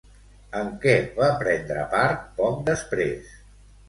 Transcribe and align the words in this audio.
En 0.59 0.69
què 0.85 0.93
va 1.19 1.27
prendre 1.41 1.83
part 1.91 2.23
poc 2.39 2.57
després? 2.71 3.37